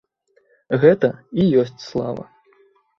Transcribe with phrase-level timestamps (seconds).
[0.87, 2.23] Гэта і ёсць слава.